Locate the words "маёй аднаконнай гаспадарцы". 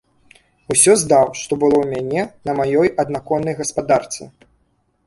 2.61-4.33